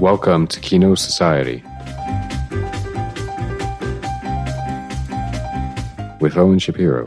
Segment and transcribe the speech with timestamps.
[0.00, 1.62] Welcome to Kino Society.
[6.22, 7.06] With Owen Shapiro.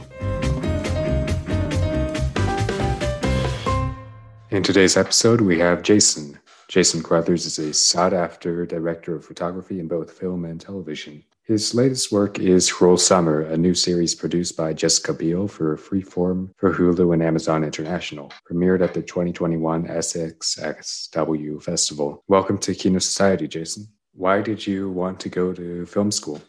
[4.52, 6.38] In today's episode, we have Jason.
[6.68, 11.24] Jason Crothers is a sought after director of photography in both film and television.
[11.46, 16.52] His latest work is Cruel Summer, a new series produced by Jessica Biel for Freeform
[16.56, 22.24] for Hulu and Amazon International, premiered at the 2021 SXSW Festival.
[22.30, 23.90] Welcome to Kino Society, Jason.
[24.14, 26.42] Why did you want to go to film school?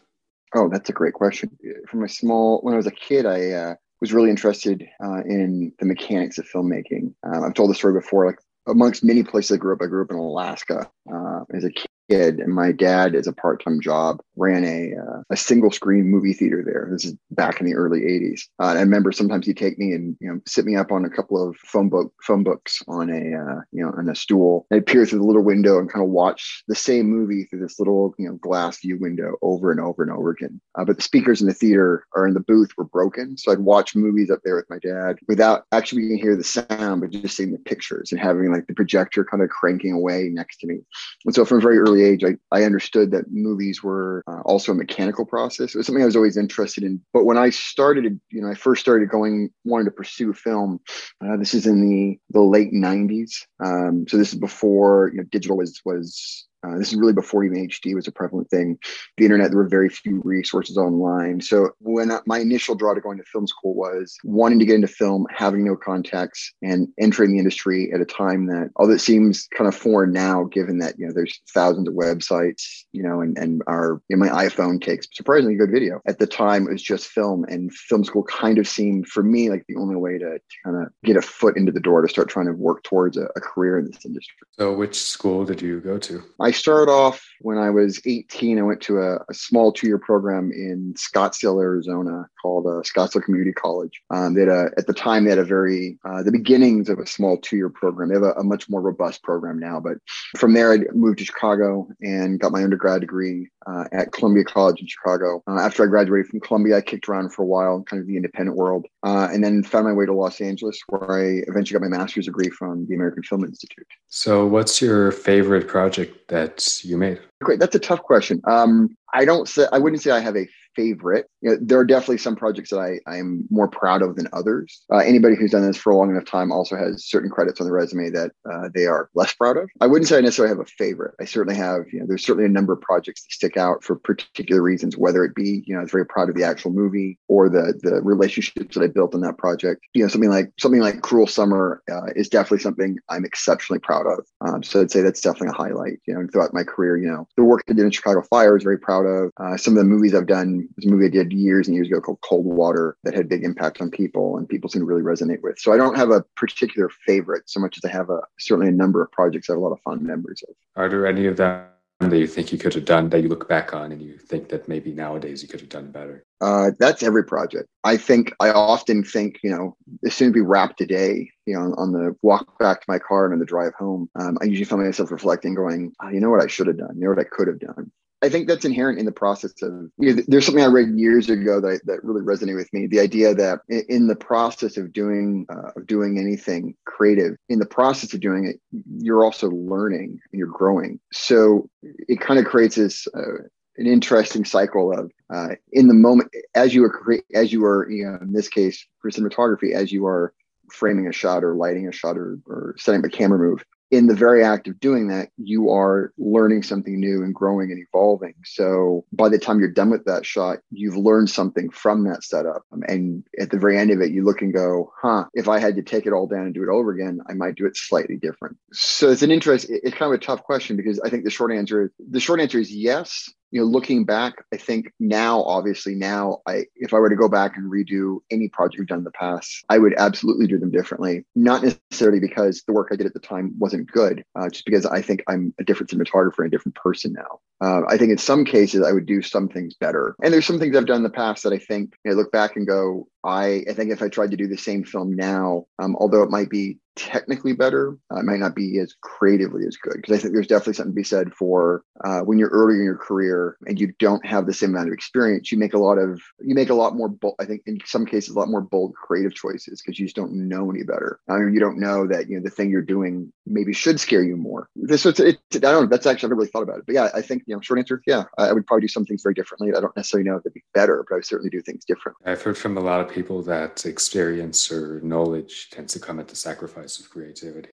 [0.55, 1.51] Oh, that's a great question.
[1.89, 5.73] From a small, when I was a kid, I uh, was really interested uh, in
[5.81, 7.13] the mechanics of filmmaking.
[7.25, 8.27] Um, I've told the story before.
[8.27, 11.71] Like amongst many places I grew up, I grew up in Alaska uh, as a
[11.71, 16.11] kid and my dad, as a part time job, ran a uh, a single screen
[16.11, 16.89] movie theater there.
[16.91, 18.43] This is back in the early '80s.
[18.61, 21.11] Uh, I remember sometimes he'd take me and you know sit me up on a
[21.11, 24.67] couple of phone book phone books on a uh, you know on a stool.
[24.73, 27.79] I'd peer through the little window and kind of watch the same movie through this
[27.79, 30.61] little you know glass view window over and over and over again.
[30.77, 33.59] Uh, but the speakers in the theater or in the booth were broken, so I'd
[33.61, 37.37] watch movies up there with my dad without actually being hear the sound, but just
[37.37, 40.79] seeing the pictures and having like the projector kind of cranking away next to me.
[41.25, 44.73] And so from a very early age, I, I understood that movies were uh, also
[44.73, 45.75] a mechanical process.
[45.75, 47.01] It was something I was always interested in.
[47.13, 50.81] But when I started, you know, I first started going, wanted to pursue film.
[51.25, 53.45] Uh, this is in the the late '90s.
[53.61, 57.45] Um, so this is before you know digital was was uh, this is really before
[57.45, 58.79] even HD was a prevalent thing.
[59.17, 61.41] The internet, there were very few resources online.
[61.41, 64.77] So when I, my initial draw to going to film school was wanting to get
[64.77, 69.01] into film, having no contacts, and entering the industry at a time that, although it
[69.01, 72.63] seems kind of foreign now, given that you know there's thousands of websites,
[72.93, 76.01] you know, and and our you know, my iPhone takes surprisingly good video.
[76.07, 79.51] At the time, it was just film, and film school kind of seemed for me
[79.51, 82.09] like the only way to, to kind of get a foot into the door to
[82.09, 84.47] start trying to work towards a, a career in this industry.
[84.59, 86.23] So, which school did you go to?
[86.41, 88.59] I started off when I was 18.
[88.59, 93.23] I went to a, a small two year program in Scottsdale, Arizona called uh, Scottsdale
[93.23, 94.01] Community College.
[94.11, 96.99] Um, they had a, at the time, they had a very, uh, the beginnings of
[96.99, 98.09] a small two year program.
[98.09, 99.81] They have a, a, much more robust program now.
[99.81, 99.99] But
[100.37, 104.81] from there, I moved to Chicago and got my undergrad degree uh, at Columbia College
[104.81, 105.43] in Chicago.
[105.47, 108.17] Uh, after I graduated from Columbia, I kicked around for a while, kind of the
[108.17, 111.89] independent world, uh, and then found my way to Los Angeles, where I eventually got
[111.89, 113.87] my master's degree from the American Film Institute.
[114.09, 117.21] So, what's your favorite project that you made?
[117.43, 118.41] Great, that's a tough question.
[118.47, 121.27] Um, I don't say I wouldn't say I have a favorite.
[121.41, 124.29] You know, there are definitely some projects that I, I am more proud of than
[124.33, 124.83] others.
[124.93, 127.67] Uh, anybody who's done this for a long enough time also has certain credits on
[127.67, 129.69] the resume that uh, they are less proud of.
[129.81, 131.15] I wouldn't say I necessarily have a favorite.
[131.21, 133.97] I certainly have, you know, there's certainly a number of projects that stick out for
[133.97, 137.19] particular reasons, whether it be, you know, I was very proud of the actual movie
[137.29, 139.83] or the the relationships that I built in that project.
[139.95, 144.07] You know, something like something like Cruel Summer uh, is definitely something I'm exceptionally proud
[144.07, 144.27] of.
[144.41, 145.99] Um, so I'd say that's definitely a highlight.
[146.07, 148.63] You know, throughout my career, you know, the work I did in Chicago Fire is
[148.63, 149.31] very proud of.
[149.39, 151.89] Uh, some of the movies I've done, there's a movie I did years and years
[151.89, 155.03] ago called Cold Water that had big impact on people and people seem to really
[155.03, 155.59] resonate with.
[155.59, 158.73] So I don't have a particular favorite so much as I have a certainly a
[158.73, 160.55] number of projects I have a lot of fond memories of.
[160.77, 161.67] Are there any of them
[162.01, 164.49] that you think you could have done that you look back on and you think
[164.49, 166.25] that maybe nowadays you could have done better?
[166.41, 167.69] Uh, that's every project.
[167.85, 171.75] I think I often think, you know, as soon as we wrap today, you know,
[171.77, 174.65] on the walk back to my car and on the drive home, um, I usually
[174.65, 177.19] find myself reflecting, going, oh, you know what I should have done, you know what
[177.19, 177.91] I could have done.
[178.25, 179.91] I think that's inherent in the process of.
[179.99, 182.87] You know, there's something I read years ago that that really resonated with me.
[182.87, 187.67] The idea that in the process of doing uh, of doing anything creative, in the
[187.67, 188.61] process of doing it,
[188.99, 191.01] you're also learning and you're growing.
[191.13, 193.07] So it kind of creates this.
[193.15, 197.91] Uh, an interesting cycle of uh, in the moment as you are as you are
[197.91, 200.33] you know in this case for cinematography as you are
[200.71, 203.65] framing a shot or lighting a shot or, or setting up a camera move
[203.95, 207.81] in the very act of doing that, you are learning something new and growing and
[207.81, 208.35] evolving.
[208.45, 212.63] So by the time you're done with that shot, you've learned something from that setup.
[212.73, 215.61] Um, and at the very end of it, you look and go, huh, if I
[215.61, 217.77] had to take it all down and do it over again, I might do it
[217.77, 218.57] slightly different.
[218.73, 221.53] So it's an interest, it's kind of a tough question because I think the short
[221.53, 225.95] answer is the short answer is yes you know, looking back, I think now, obviously
[225.95, 229.05] now, I if I were to go back and redo any project we've done in
[229.05, 231.25] the past, I would absolutely do them differently.
[231.37, 234.87] Not necessarily because the work I did at the time wasn't good, uh, just because
[234.87, 237.39] I think I'm a different cinematographer and a different person now.
[237.65, 240.15] Uh, I think in some cases I would do some things better.
[240.23, 242.57] And there's some things I've done in the past that I think I look back
[242.57, 245.97] and go, I, I think if I tried to do the same film now, um,
[245.99, 249.97] although it might be technically better, uh, it might not be as creatively as good.
[249.97, 252.85] Because I think there's definitely something to be said for uh, when you're early in
[252.85, 255.99] your career and you don't have the same amount of experience, you make a lot
[255.99, 257.35] of you make a lot more bold.
[257.41, 260.49] I think in some cases a lot more bold creative choices because you just don't
[260.49, 261.19] know any better.
[261.29, 264.23] I mean, you don't know that you know the thing you're doing maybe should scare
[264.23, 264.69] you more.
[264.77, 265.87] This it's, it, I don't know.
[265.87, 267.79] That's actually I haven't really thought about it, but yeah, I think you know short
[267.79, 269.73] answer, yeah, I, would probably do some things very differently.
[269.75, 272.31] I don't necessarily know if it'd be better, but I would certainly do things differently.
[272.31, 276.29] I've heard from a lot of people that experience or knowledge tends to come at
[276.29, 277.71] the sacrifice of creativity.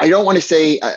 [0.00, 0.78] I don't want to say.
[0.80, 0.92] Uh,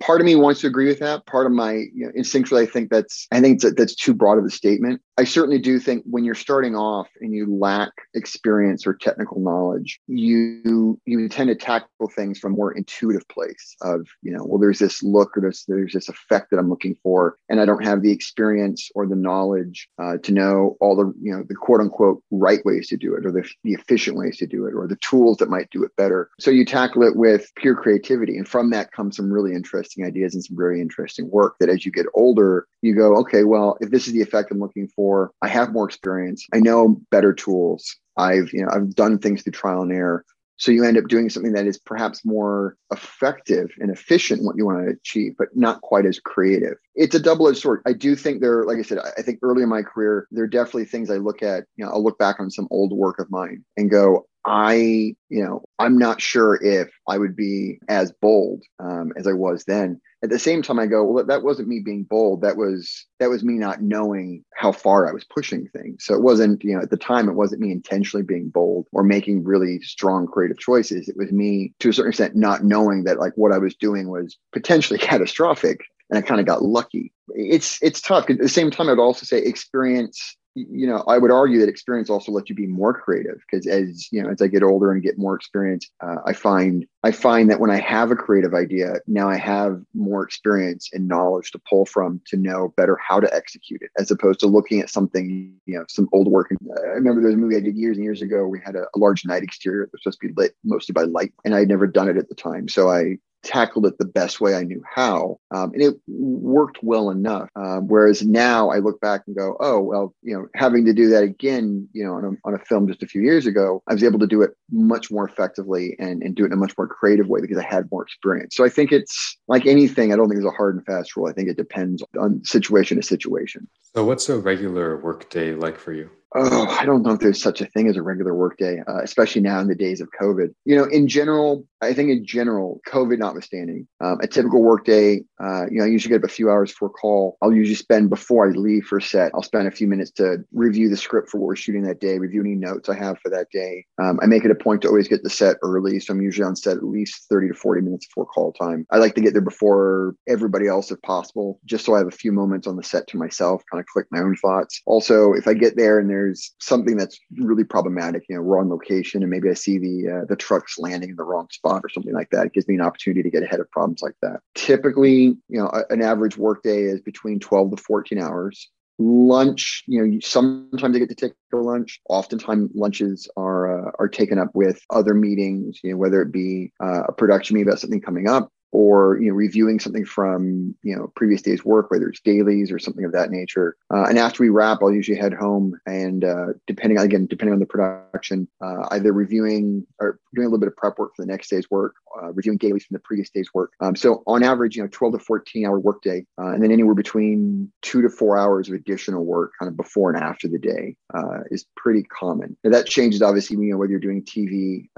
[0.00, 1.26] part of me wants to agree with that.
[1.26, 4.44] Part of my you know, instinctually, I think that's I think that's too broad of
[4.44, 5.00] a statement.
[5.18, 9.98] I certainly do think when you're starting off and you lack experience or technical knowledge,
[10.06, 14.58] you you tend to tackle things from a more intuitive place of you know, well,
[14.58, 17.84] there's this look or this there's this effect that I'm looking for, and I don't
[17.84, 21.80] have the experience or the knowledge uh, to know all the you know the quote
[21.80, 24.86] unquote right ways to do it or the, the efficient ways to do it or
[24.86, 26.30] the tools that might do it better.
[26.38, 30.34] So you tackle it with pure creativity, and from that comes some really interesting ideas
[30.34, 31.56] and some very interesting work.
[31.60, 34.58] That as you get older, you go, okay, well, if this is the effect I'm
[34.58, 35.32] looking for for.
[35.42, 36.46] I have more experience.
[36.52, 37.96] I know better tools.
[38.16, 40.24] I've, you know, I've done things through trial and error.
[40.56, 44.66] So you end up doing something that is perhaps more effective and efficient what you
[44.66, 46.76] want to achieve, but not quite as creative.
[46.94, 47.82] It's a double-edged sword.
[47.86, 50.48] I do think there, like I said, I think early in my career, there are
[50.48, 53.30] definitely things I look at, you know, I'll look back on some old work of
[53.30, 58.62] mine and go, I, you know, I'm not sure if I would be as bold
[58.78, 60.00] um, as I was then.
[60.26, 62.40] At the same time, I go, well, that wasn't me being bold.
[62.40, 66.04] That was that was me not knowing how far I was pushing things.
[66.04, 69.04] So it wasn't, you know, at the time, it wasn't me intentionally being bold or
[69.04, 71.08] making really strong creative choices.
[71.08, 74.08] It was me, to a certain extent, not knowing that like what I was doing
[74.08, 77.12] was potentially catastrophic, and I kind of got lucky.
[77.28, 78.28] It's it's tough.
[78.28, 82.08] At the same time, I'd also say experience you know, I would argue that experience
[82.08, 85.02] also lets you be more creative because as you know, as I get older and
[85.02, 88.94] get more experience, uh, I find I find that when I have a creative idea,
[89.06, 93.32] now I have more experience and knowledge to pull from to know better how to
[93.34, 96.50] execute it, as opposed to looking at something, you know, some old work.
[96.50, 98.46] And I remember there was a movie I did years and years ago.
[98.46, 101.02] We had a, a large night exterior that was supposed to be lit mostly by
[101.02, 104.04] light, and I had never done it at the time, so I tackled it the
[104.04, 105.38] best way I knew how.
[105.52, 107.48] Um, and it worked well enough.
[107.54, 111.08] Um, whereas now I look back and go, oh, well, you know, having to do
[111.10, 113.94] that again, you know, on a, on a film just a few years ago, I
[113.94, 116.76] was able to do it much more effectively and, and do it in a much
[116.76, 118.56] more creative way because I had more experience.
[118.56, 121.28] So I think it's like anything, I don't think there's a hard and fast rule.
[121.28, 123.68] I think it depends on situation to situation.
[123.94, 126.10] So, what's a regular workday like for you?
[126.38, 129.40] Oh, I don't know if there's such a thing as a regular workday, uh, especially
[129.40, 130.52] now in the days of COVID.
[130.66, 135.64] You know, in general, I think in general, COVID notwithstanding, um, a typical workday, uh,
[135.70, 137.38] you know, I usually get up a few hours for call.
[137.40, 139.32] I'll usually spend before I leave for set.
[139.34, 142.18] I'll spend a few minutes to review the script for what we're shooting that day,
[142.18, 143.86] review any notes I have for that day.
[143.98, 146.44] Um, I make it a point to always get the set early, so I'm usually
[146.44, 148.86] on set at least 30 to 40 minutes before call time.
[148.90, 152.10] I like to get there before everybody else if possible, just so I have a
[152.10, 154.82] few moments on the set to myself, kind of click my own thoughts.
[154.84, 158.68] Also, if I get there and there's something that's really problematic, you know, we're on
[158.68, 161.82] location and maybe I see the uh, the trucks landing in the wrong spot spot
[161.84, 162.46] or something like that.
[162.46, 164.40] It gives me an opportunity to get ahead of problems like that.
[164.54, 168.68] Typically, you know, an average workday is between 12 to 14 hours.
[168.98, 172.00] Lunch, you know, sometimes I get to take a lunch.
[172.08, 175.80] Oftentimes, lunches are uh, are taken up with other meetings.
[175.84, 179.28] You know, whether it be uh, a production meeting about something coming up, or you
[179.28, 183.12] know reviewing something from you know previous day's work whether it's dailies or something of
[183.12, 183.76] that nature.
[183.92, 187.60] Uh, and after we wrap i'll usually head home and uh, depending again depending on
[187.60, 191.30] the production uh, either reviewing or doing a little bit of prep work for the
[191.30, 193.72] next day's work uh, reviewing dailies from the previous day's work.
[193.80, 196.94] Um, so on average you know 12 to 14 hour workday uh, and then anywhere
[196.94, 200.96] between two to four hours of additional work kind of before and after the day
[201.14, 202.56] uh, is pretty common.
[202.64, 204.88] Now that changes obviously you know whether you're doing tv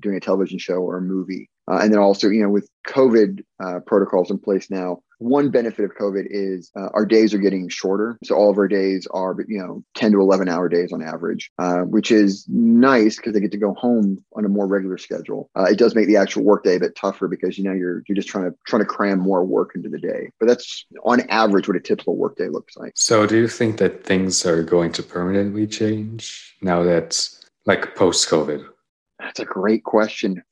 [0.00, 3.44] doing a television show or a movie uh, and then also, you know, with COVID
[3.64, 7.68] uh, protocols in place now, one benefit of COVID is uh, our days are getting
[7.68, 8.18] shorter.
[8.24, 11.50] So all of our days are, you know, 10 to 11 hour days on average,
[11.58, 15.48] uh, which is nice because they get to go home on a more regular schedule.
[15.56, 18.16] Uh, it does make the actual workday a bit tougher because, you know, you're, you're
[18.16, 20.30] just trying to, trying to cram more work into the day.
[20.40, 22.92] But that's on average what a typical workday looks like.
[22.96, 27.28] So do you think that things are going to permanently change now that
[27.64, 28.66] like post COVID?
[29.20, 30.42] That's a great question.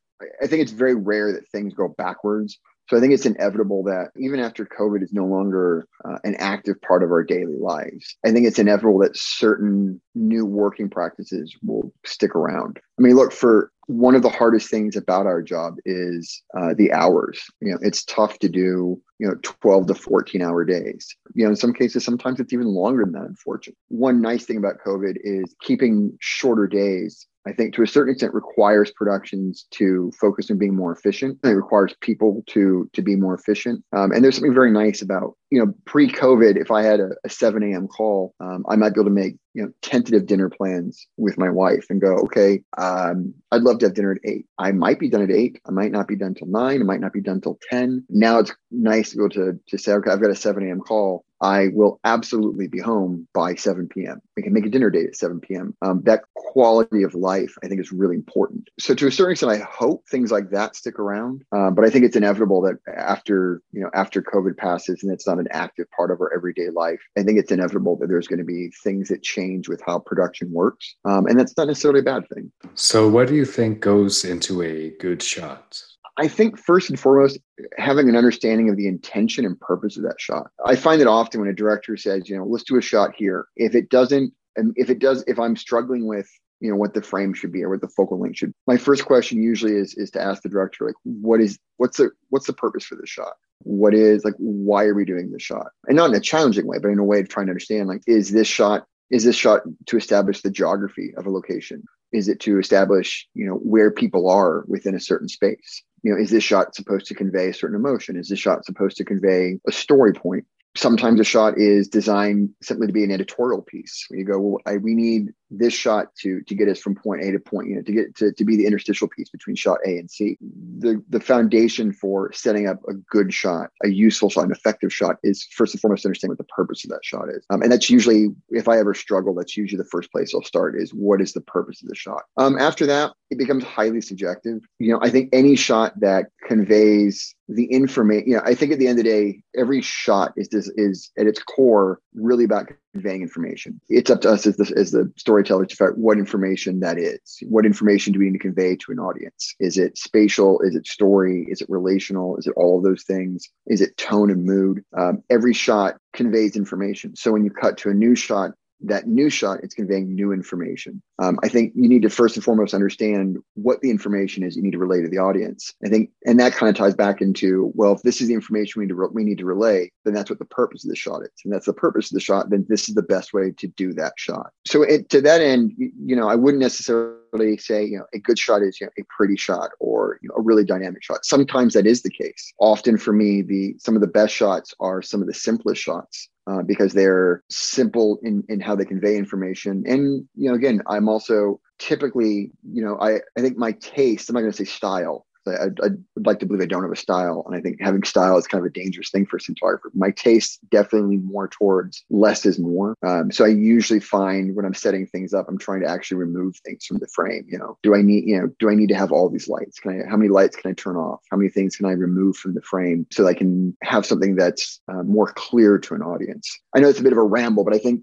[0.42, 2.58] I think it's very rare that things go backwards.
[2.88, 6.80] So I think it's inevitable that even after COVID is no longer uh, an active
[6.80, 11.92] part of our daily lives, I think it's inevitable that certain new working practices will
[12.04, 12.80] stick around.
[12.98, 16.92] I mean, look, for one of the hardest things about our job is uh, the
[16.92, 17.42] hours.
[17.60, 21.08] You know, it's tough to do, you know, 12 to 14 hour days.
[21.34, 23.78] You know, in some cases, sometimes it's even longer than that, unfortunately.
[23.88, 28.34] One nice thing about COVID is keeping shorter days I think to a certain extent
[28.34, 31.38] requires productions to focus on being more efficient.
[31.42, 33.82] It requires people to to be more efficient.
[33.92, 36.60] Um, and there's something very nice about you know pre-COVID.
[36.60, 37.88] If I had a, a 7 a.m.
[37.88, 41.48] call, um, I might be able to make you know tentative dinner plans with my
[41.48, 44.46] wife and go, okay, um, I'd love to have dinner at eight.
[44.58, 45.60] I might be done at eight.
[45.66, 46.80] I might not be done till nine.
[46.80, 48.04] I might not be done till ten.
[48.08, 50.80] Now it's nice to go to to say, okay, I've got a 7 a.m.
[50.80, 51.24] call.
[51.40, 54.20] I will absolutely be home by 7 p.m.
[54.36, 55.74] We can make a dinner date at 7 p.m.
[55.82, 58.68] Um, that quality of life, I think, is really important.
[58.78, 61.42] So, to a certain extent, I hope things like that stick around.
[61.52, 65.26] Uh, but I think it's inevitable that after you know after COVID passes and it's
[65.26, 68.38] not an active part of our everyday life, I think it's inevitable that there's going
[68.38, 72.04] to be things that change with how production works, um, and that's not necessarily a
[72.04, 72.50] bad thing.
[72.74, 75.82] So, what do you think goes into a good shot?
[76.20, 77.38] I think first and foremost,
[77.78, 80.50] having an understanding of the intention and purpose of that shot.
[80.66, 83.46] I find that often when a director says, you know, let's do a shot here,
[83.56, 86.28] if it doesn't, and if it does, if I'm struggling with,
[86.60, 89.06] you know, what the frame should be or what the focal length should, my first
[89.06, 92.52] question usually is is to ask the director, like, what is what's the what's the
[92.52, 93.32] purpose for this shot?
[93.60, 95.68] What is like why are we doing this shot?
[95.86, 98.02] And not in a challenging way, but in a way of trying to understand, like,
[98.06, 101.82] is this shot is this shot to establish the geography of a location?
[102.12, 105.82] Is it to establish, you know, where people are within a certain space?
[106.02, 108.16] You know, is this shot supposed to convey a certain emotion?
[108.16, 110.44] Is this shot supposed to convey a story point?
[110.76, 114.06] Sometimes a shot is designed simply to be an editorial piece.
[114.08, 117.22] Where you go, well, I, we need this shot to to get us from point
[117.22, 119.78] A to point, you know, to get to, to be the interstitial piece between shot
[119.86, 120.36] A and C.
[120.78, 125.16] The the foundation for setting up a good shot, a useful shot, an effective shot
[125.22, 127.44] is first and foremost understand what the purpose of that shot is.
[127.50, 130.76] Um, and that's usually, if I ever struggle, that's usually the first place I'll start
[130.76, 132.22] is what is the purpose of the shot.
[132.36, 134.60] Um, after that, it becomes highly subjective.
[134.78, 138.78] You know, I think any shot that conveys the information, you know, I think at
[138.78, 142.70] the end of the day, every shot is this is at its core really about
[142.92, 143.80] conveying information.
[143.88, 146.98] It's up to us as the, as the storyteller to figure out what information that
[146.98, 147.38] is.
[147.42, 149.54] What information do we need to convey to an audience?
[149.60, 150.60] Is it spatial?
[150.60, 151.46] Is it story?
[151.48, 152.36] Is it relational?
[152.36, 153.48] Is it all of those things?
[153.66, 154.84] Is it tone and mood?
[154.96, 157.16] Um, every shot conveys information.
[157.16, 161.02] So when you cut to a new shot, that new shot it's conveying new information.
[161.18, 164.62] Um, i think you need to first and foremost understand what the information is you
[164.62, 165.74] need to relay to the audience.
[165.84, 168.80] I think and that kind of ties back into well if this is the information
[168.80, 170.96] we need to re- we need to relay then that's what the purpose of the
[170.96, 171.30] shot is.
[171.44, 173.92] And that's the purpose of the shot then this is the best way to do
[173.94, 174.52] that shot.
[174.66, 178.38] So it, to that end you know i wouldn't necessarily say you know a good
[178.38, 181.24] shot is you know, a pretty shot or you know, a really dynamic shot.
[181.24, 182.52] Sometimes that is the case.
[182.58, 186.28] Often for me the some of the best shots are some of the simplest shots
[186.50, 189.84] uh, because they're simple in, in how they convey information.
[189.86, 194.34] And, you know, again, I'm also typically, you know, I, I think my taste, I'm
[194.34, 197.42] not going to say style, I, would like to believe I don't have a style,
[197.46, 199.90] and I think having style is kind of a dangerous thing for a cinematographer.
[199.94, 202.96] My taste definitely more towards less is more.
[203.06, 206.56] Um, so I usually find when I'm setting things up, I'm trying to actually remove
[206.64, 207.44] things from the frame.
[207.48, 209.78] You know, do I need you know do I need to have all these lights?
[209.78, 211.20] Can I how many lights can I turn off?
[211.30, 214.36] How many things can I remove from the frame so that I can have something
[214.36, 216.58] that's uh, more clear to an audience?
[216.74, 218.02] I know it's a bit of a ramble, but I think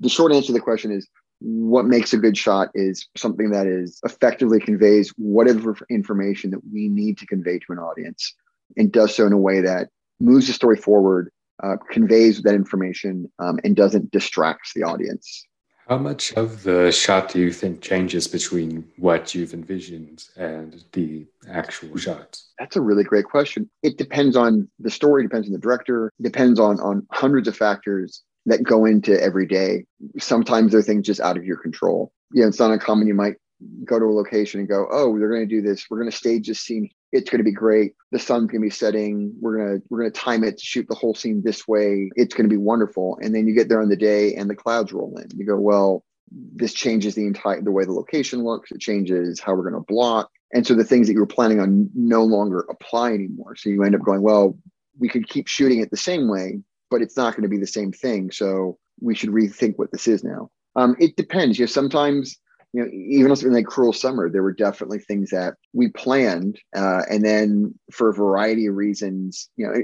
[0.00, 1.08] the short answer to the question is
[1.42, 6.88] what makes a good shot is something that is effectively conveys whatever information that we
[6.88, 8.34] need to convey to an audience
[8.76, 9.88] and does so in a way that
[10.20, 11.30] moves the story forward
[11.62, 15.44] uh, conveys that information um, and doesn't distract the audience
[15.88, 21.26] how much of the shot do you think changes between what you've envisioned and the
[21.50, 22.50] actual shots?
[22.58, 23.68] That's a really great question.
[23.82, 28.22] It depends on the story, depends on the director, depends on on hundreds of factors
[28.46, 29.84] that go into every day.
[30.18, 32.12] Sometimes they're things just out of your control.
[32.32, 33.06] You know, it's not uncommon.
[33.06, 33.36] You might
[33.84, 35.86] go to a location and go, "Oh, they're going to do this.
[35.88, 36.88] We're going to stage this scene.
[37.12, 37.94] It's going to be great.
[38.10, 39.34] The sun's going to be setting.
[39.40, 42.10] We're going to we're going to time it to shoot the whole scene this way.
[42.16, 44.56] It's going to be wonderful." And then you get there on the day, and the
[44.56, 45.28] clouds roll in.
[45.36, 48.72] You go, "Well, this changes the entire the way the location looks.
[48.72, 51.60] It changes how we're going to block." And so the things that you were planning
[51.60, 53.56] on no longer apply anymore.
[53.56, 54.58] So you end up going, "Well,
[54.98, 56.60] we could keep shooting it the same way,
[56.92, 58.30] but it's not going to be the same thing.
[58.30, 60.50] So we should rethink what this is now.
[60.76, 61.58] Um, it depends.
[61.58, 62.38] You know, sometimes
[62.72, 67.02] you know, even something like Cruel Summer, there were definitely things that we planned, uh,
[67.10, 69.74] and then for a variety of reasons, you know,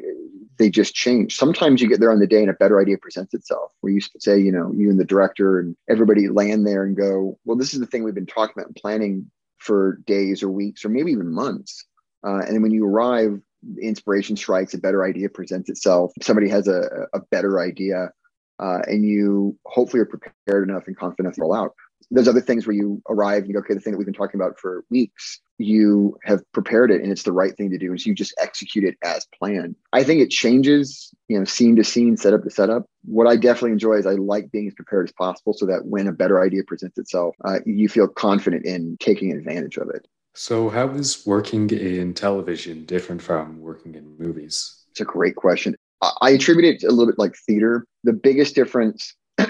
[0.58, 1.36] they just changed.
[1.36, 3.72] Sometimes you get there on the day and a better idea presents itself.
[3.80, 7.38] Where you say, you know, you and the director and everybody land there and go,
[7.44, 10.84] well, this is the thing we've been talking about and planning for days or weeks
[10.84, 11.84] or maybe even months.
[12.26, 13.40] Uh, and when you arrive,
[13.80, 16.12] inspiration strikes, a better idea presents itself.
[16.22, 18.10] Somebody has a, a better idea,
[18.58, 21.74] uh, and you hopefully are prepared enough and confident enough to roll out.
[22.10, 24.14] There's other things where you arrive and you go, okay, the thing that we've been
[24.14, 27.90] talking about for weeks, you have prepared it and it's the right thing to do.
[27.90, 29.76] And so you just execute it as planned.
[29.92, 32.86] I think it changes, you know, scene to scene, setup to setup.
[33.04, 36.06] What I definitely enjoy is I like being as prepared as possible so that when
[36.06, 40.06] a better idea presents itself, uh, you feel confident in taking advantage of it.
[40.38, 44.84] So, how is working in television different from working in movies?
[44.92, 45.74] It's a great question.
[46.00, 47.84] I attribute it a little bit like theater.
[48.04, 49.16] The biggest difference,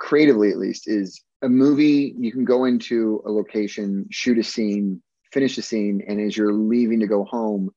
[0.00, 2.12] creatively at least, is a movie.
[2.18, 5.00] You can go into a location, shoot a scene,
[5.32, 7.70] finish a scene, and as you're leaving to go home,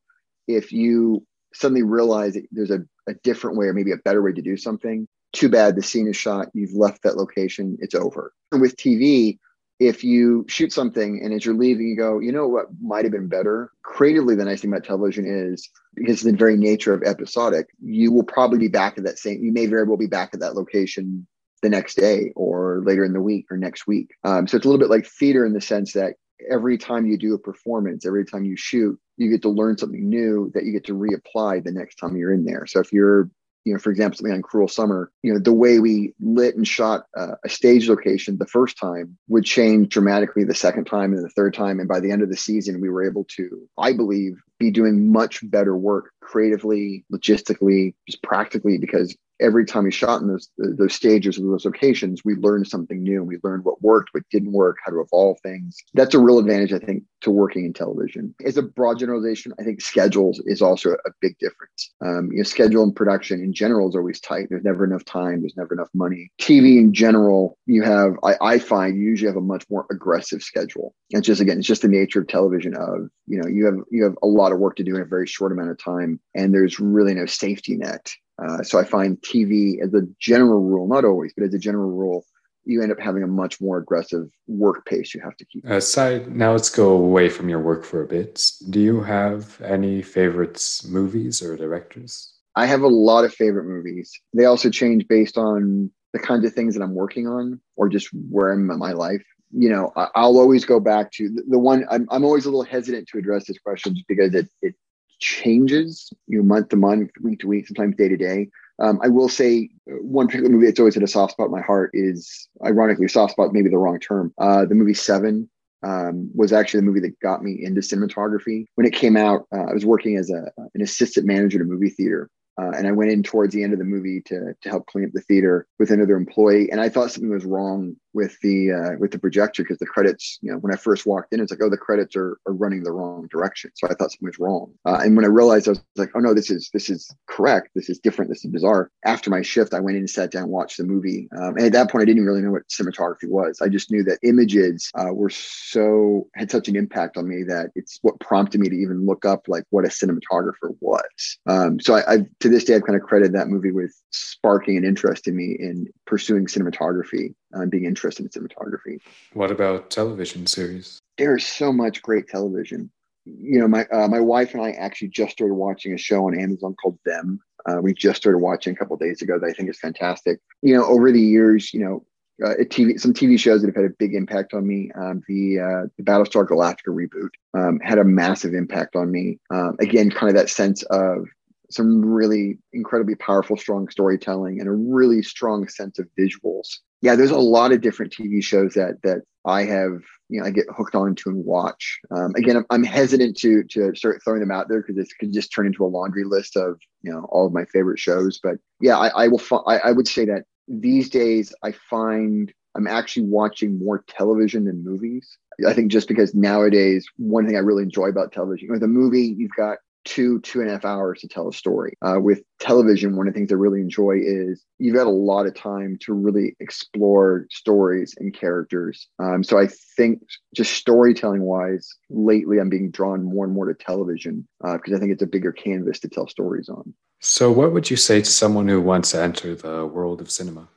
[0.48, 4.34] if you suddenly realize that there's a, a different way or maybe a better way
[4.34, 8.34] to do something, too bad the scene is shot, you've left that location, it's over.
[8.52, 9.38] And with TV,
[9.80, 13.14] if you shoot something and as you're leaving, you go, you know what might have
[13.14, 13.72] been better?
[13.82, 18.24] Creatively, the nice thing about television is because the very nature of episodic, you will
[18.24, 21.26] probably be back at that same, you may very well be back at that location
[21.62, 24.12] the next day or later in the week or next week.
[24.24, 26.16] Um, so it's a little bit like theater in the sense that
[26.50, 30.08] every time you do a performance, every time you shoot, you get to learn something
[30.08, 32.66] new that you get to reapply the next time you're in there.
[32.66, 33.30] So if you're
[33.66, 36.68] you know, for example, something on Cruel Summer, you know, the way we lit and
[36.68, 41.24] shot uh, a stage location the first time would change dramatically the second time and
[41.24, 41.80] the third time.
[41.80, 45.12] And by the end of the season, we were able to, I believe, be doing
[45.12, 50.94] much better work creatively, logistically, just practically, because every time we shot in those those
[50.94, 53.24] stages of those locations, we learned something new.
[53.24, 55.78] We learned what worked, what didn't work, how to evolve things.
[55.94, 58.34] That's a real advantage, I think, to working in television.
[58.46, 61.92] As a broad generalization, I think schedules is also a big difference.
[62.02, 64.48] Um, you know, schedule and production in general is always tight.
[64.50, 65.42] There's never enough time.
[65.42, 66.32] There's never enough money.
[66.40, 70.42] TV in general, you have I, I find you usually have a much more aggressive
[70.42, 70.94] schedule.
[71.10, 72.76] It's just again, it's just the nature of television.
[72.76, 75.06] Of you know, you have you have a lot of work to do in a
[75.06, 78.12] very short amount of time, and there's really no safety net
[78.42, 81.92] uh, so I find TV as a general rule, not always, but as a general
[81.92, 82.26] rule,
[82.70, 85.66] you end up having a much more aggressive work pace you have to keep.
[85.66, 88.52] Aside, now let's go away from your work for a bit.
[88.70, 92.32] Do you have any favorites, movies or directors?
[92.56, 94.12] I have a lot of favorite movies.
[94.34, 98.10] They also change based on the kinds of things that I'm working on or just
[98.30, 99.24] where I'm in my life.
[99.52, 101.86] You know, I'll always go back to the one.
[101.90, 104.76] I'm, I'm always a little hesitant to address this question just because it, it
[105.20, 108.50] changes, you know, month to month, week to week, sometimes day to day.
[108.82, 111.52] Um, I will say uh, one particular movie that's always had a soft spot in
[111.52, 114.34] my heart is, ironically, soft spot, maybe the wrong term.
[114.38, 115.50] Uh, the movie Seven
[115.84, 118.66] um, was actually the movie that got me into cinematography.
[118.76, 121.66] When it came out, uh, I was working as a, an assistant manager at a
[121.66, 122.30] movie theater.
[122.60, 125.06] Uh, and I went in towards the end of the movie to to help clean
[125.06, 128.98] up the theater with another employee, and I thought something was wrong with the uh,
[129.00, 131.62] with the projector because the credits, you know, when I first walked in, it's like,
[131.64, 133.72] oh, the credits are, are running the wrong direction.
[133.76, 134.74] So I thought something was wrong.
[134.86, 137.70] Uh, and when I realized, I was like, oh no, this is this is correct.
[137.76, 138.30] This is different.
[138.30, 138.92] This is bizarre.
[139.06, 141.28] After my shift, I went in and sat down, and watched the movie.
[141.38, 143.62] Um, and at that point, I didn't really know what cinematography was.
[143.62, 147.72] I just knew that images uh, were so had such an impact on me that
[147.76, 151.38] it's what prompted me to even look up like what a cinematographer was.
[151.48, 154.78] Um, so I, I to this day, I've kind of credited that movie with sparking
[154.78, 159.00] an interest in me in pursuing cinematography uh, being interested in cinematography.
[159.34, 161.00] What about television series?
[161.18, 162.90] There's so much great television.
[163.26, 166.40] You know, my uh, my wife and I actually just started watching a show on
[166.40, 167.40] Amazon called Them.
[167.68, 170.40] Uh, we just started watching a couple days ago that I think is fantastic.
[170.62, 172.06] You know, over the years, you know,
[172.44, 174.92] uh, TV, some TV shows that have had a big impact on me.
[174.96, 179.40] Um, the uh, the Battlestar Galactica reboot um, had a massive impact on me.
[179.52, 181.28] Um, again, kind of that sense of
[181.70, 186.68] some really incredibly powerful, strong storytelling and a really strong sense of visuals.
[187.02, 190.52] Yeah, there's a lot of different TV shows that that I have, you know, I
[190.52, 192.00] get hooked on to and watch.
[192.12, 195.34] Um, again, I'm, I'm, hesitant to to start throwing them out there because it could
[195.34, 198.40] just turn into a laundry list of you know all of my favorite shows.
[198.42, 199.42] But yeah, I, I will.
[199.66, 204.84] I, I would say that these days I find I'm actually watching more television than
[204.84, 205.38] movies.
[205.68, 209.36] I think just because nowadays, one thing I really enjoy about television, with a movie,
[209.38, 213.16] you've got two two and a half hours to tell a story uh, with television
[213.16, 216.14] one of the things i really enjoy is you've got a lot of time to
[216.14, 220.22] really explore stories and characters um, so i think
[220.56, 225.00] just storytelling wise lately i'm being drawn more and more to television because uh, i
[225.00, 228.32] think it's a bigger canvas to tell stories on so what would you say to
[228.32, 230.68] someone who wants to enter the world of cinema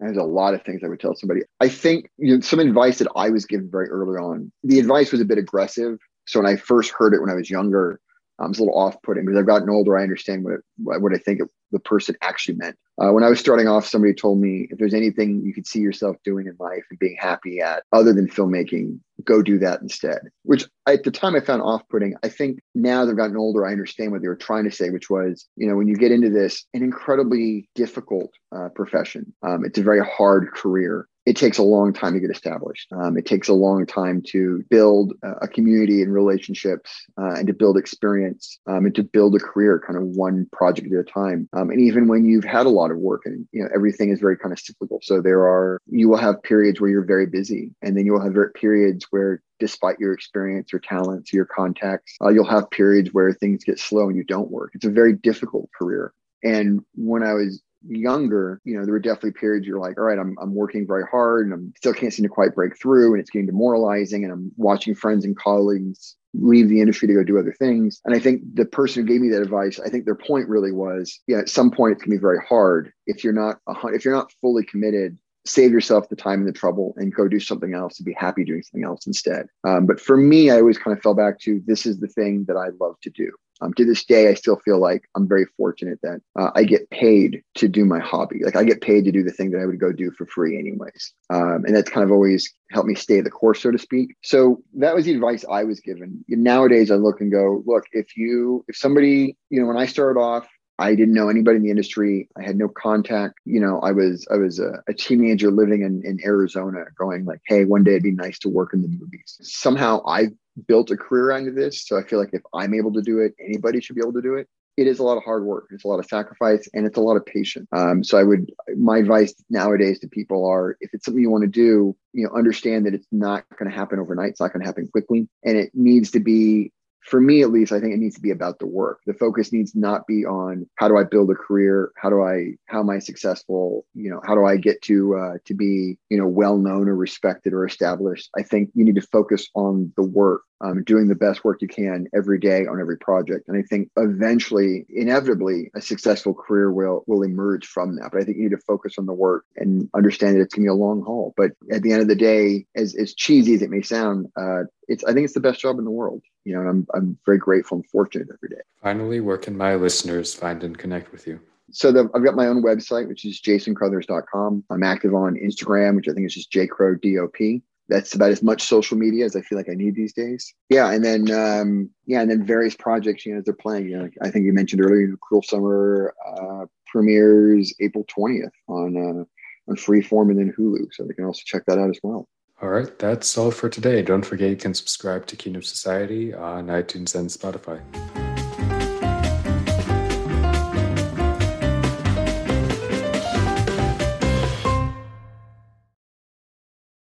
[0.00, 1.40] there's a lot of things I would tell somebody.
[1.60, 4.52] I think you know, some advice that I was given very early on.
[4.62, 5.98] The advice was a bit aggressive.
[6.26, 8.00] So when I first heard it when I was younger,
[8.38, 9.96] um, it's a little off-putting because I've gotten older.
[9.96, 12.76] I understand what it, what I think it the person actually meant.
[13.00, 15.78] Uh, when I was starting off, somebody told me if there's anything you could see
[15.78, 20.18] yourself doing in life and being happy at other than filmmaking, go do that instead.
[20.42, 22.14] Which at the time I found off putting.
[22.24, 24.90] I think now that I've gotten older, I understand what they were trying to say,
[24.90, 29.64] which was, you know, when you get into this, an incredibly difficult uh, profession, um,
[29.64, 32.90] it's a very hard career it takes a long time to get established.
[32.90, 37.52] Um, it takes a long time to build a community and relationships uh, and to
[37.52, 41.46] build experience um, and to build a career kind of one project at a time.
[41.58, 44.20] Um, and even when you've had a lot of work and you know everything is
[44.20, 45.00] very kind of cyclical.
[45.02, 48.22] So there are you will have periods where you're very busy, and then you will
[48.22, 53.32] have periods where despite your experience, your talents, your contacts, uh, you'll have periods where
[53.32, 54.70] things get slow and you don't work.
[54.74, 56.12] It's a very difficult career.
[56.44, 60.18] And when I was younger, you know, there were definitely periods you're like, all right,
[60.18, 63.20] I'm, I'm working very hard and I'm still can't seem to quite break through and
[63.20, 67.38] it's getting demoralizing and I'm watching friends and colleagues leave the industry to go do
[67.38, 68.00] other things.
[68.04, 70.72] And I think the person who gave me that advice, I think their point really
[70.72, 74.14] was, yeah, at some point it's gonna be very hard if you're not if you're
[74.14, 77.98] not fully committed save yourself the time and the trouble and go do something else
[77.98, 79.46] and be happy doing something else instead.
[79.64, 82.44] Um, but for me, I always kind of fell back to this is the thing
[82.48, 83.30] that I love to do.
[83.60, 86.90] Um, to this day, I still feel like I'm very fortunate that uh, I get
[86.90, 88.40] paid to do my hobby.
[88.44, 90.58] Like I get paid to do the thing that I would go do for free,
[90.58, 91.12] anyways.
[91.30, 94.16] Um, and that's kind of always helped me stay the course, so to speak.
[94.22, 96.24] So that was the advice I was given.
[96.28, 100.20] Nowadays, I look and go, look, if you, if somebody, you know, when I started
[100.20, 100.46] off,
[100.80, 102.28] I didn't know anybody in the industry.
[102.36, 103.34] I had no contact.
[103.44, 107.40] You know, I was I was a, a, teenager living in, in Arizona, going like,
[107.46, 110.28] "Hey, one day it'd be nice to work in the movies." Somehow, I
[110.66, 113.20] built a career out of this, so I feel like if I'm able to do
[113.20, 114.48] it, anybody should be able to do it.
[114.76, 115.66] It is a lot of hard work.
[115.72, 117.66] It's a lot of sacrifice, and it's a lot of patience.
[117.72, 121.42] Um, so I would my advice nowadays to people are, if it's something you want
[121.42, 124.30] to do, you know, understand that it's not going to happen overnight.
[124.30, 126.72] It's not going to happen quickly, and it needs to be
[127.08, 129.52] for me at least i think it needs to be about the work the focus
[129.52, 132.90] needs not be on how do i build a career how do i how am
[132.90, 136.58] i successful you know how do i get to uh, to be you know well
[136.58, 140.82] known or respected or established i think you need to focus on the work um,
[140.84, 144.86] doing the best work you can every day on every project and i think eventually
[144.88, 148.58] inevitably a successful career will will emerge from that but i think you need to
[148.58, 151.52] focus on the work and understand that it's going to be a long haul but
[151.72, 155.04] at the end of the day as, as cheesy as it may sound uh, it's
[155.04, 157.36] i think it's the best job in the world you know, and I'm, I'm very
[157.36, 158.62] grateful and fortunate every day.
[158.82, 161.38] Finally, where can my listeners find and connect with you?
[161.70, 164.64] So the, I've got my own website, which is jasoncrothers.com.
[164.70, 167.60] I'm active on Instagram, which I think is just jcrowdop.
[167.88, 170.52] That's about as much social media as I feel like I need these days.
[170.68, 173.88] Yeah, and then um, yeah, and then various projects, you know, as they're playing.
[173.88, 179.70] You know, I think you mentioned earlier, Cruel Summer uh, premieres April 20th on uh,
[179.70, 182.28] on Freeform and then Hulu, so they can also check that out as well.
[182.60, 184.02] All right, that's all for today.
[184.02, 187.80] Don't forget you can subscribe to Kino Society on iTunes and Spotify.